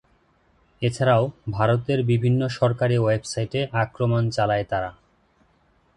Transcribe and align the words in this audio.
এছাড়াও 0.81 1.23
ভারতের 1.51 1.99
বিভিন্ন 2.03 2.41
সরকারি 2.49 2.97
ওয়েবসাইটে 2.97 3.59
আক্রমণ 3.73 4.23
চালায় 4.29 4.65
তারা। 4.69 4.91